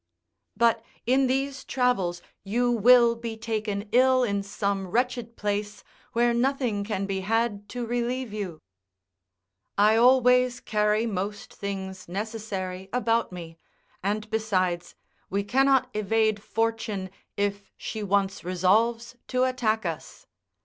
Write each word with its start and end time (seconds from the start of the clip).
"But, 0.57 0.83
in 1.05 1.27
these 1.27 1.63
travels, 1.63 2.23
you 2.43 2.71
will 2.71 3.13
be 3.13 3.37
taken 3.37 3.83
ill 3.91 4.23
in 4.23 4.41
some 4.41 4.87
wretched 4.87 5.35
place, 5.37 5.83
where 6.13 6.33
nothing 6.33 6.83
can 6.83 7.05
be 7.05 7.19
had 7.19 7.69
to 7.69 7.85
relieve 7.85 8.33
you." 8.33 8.63
I 9.77 9.97
always 9.97 10.59
carry 10.59 11.05
most 11.05 11.53
things 11.53 12.09
necessary 12.09 12.89
about 12.91 13.31
me; 13.31 13.59
and 14.01 14.27
besides, 14.31 14.95
we 15.29 15.43
cannot 15.43 15.87
evade 15.93 16.41
Fortune 16.41 17.11
if 17.37 17.69
she 17.77 18.01
once 18.01 18.43
resolves 18.43 19.15
to 19.27 19.43
attack 19.43 19.85
us. 19.85 20.25